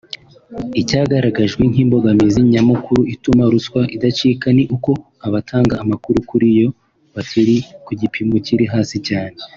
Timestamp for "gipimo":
8.01-8.35